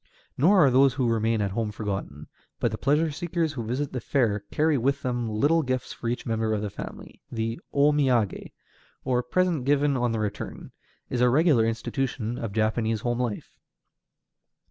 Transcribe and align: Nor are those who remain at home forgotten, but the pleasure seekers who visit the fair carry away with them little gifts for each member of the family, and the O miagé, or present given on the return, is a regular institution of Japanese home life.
Nor 0.35 0.65
are 0.65 0.71
those 0.71 0.95
who 0.95 1.07
remain 1.07 1.41
at 1.41 1.51
home 1.51 1.71
forgotten, 1.71 2.27
but 2.59 2.71
the 2.71 2.77
pleasure 2.79 3.11
seekers 3.11 3.53
who 3.53 3.63
visit 3.63 3.93
the 3.93 4.01
fair 4.01 4.39
carry 4.51 4.73
away 4.73 4.83
with 4.83 5.03
them 5.03 5.29
little 5.29 5.61
gifts 5.61 5.93
for 5.93 6.07
each 6.09 6.25
member 6.25 6.55
of 6.55 6.63
the 6.63 6.71
family, 6.71 7.21
and 7.29 7.37
the 7.37 7.59
O 7.71 7.91
miagé, 7.91 8.51
or 9.05 9.21
present 9.21 9.63
given 9.63 9.95
on 9.95 10.11
the 10.11 10.19
return, 10.19 10.71
is 11.11 11.21
a 11.21 11.29
regular 11.29 11.67
institution 11.67 12.39
of 12.39 12.51
Japanese 12.51 13.01
home 13.01 13.19
life. 13.19 13.59